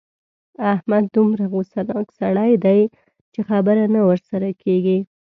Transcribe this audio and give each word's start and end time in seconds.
احمد 0.73 1.03
دومره 1.15 1.43
غوسناک 1.53 2.07
سړی 2.19 2.51
دی 2.65 2.81
چې 3.33 3.39
خبره 3.49 3.83
نه 3.95 4.01
ورسره 4.09 4.49
کېږي. 4.63 4.97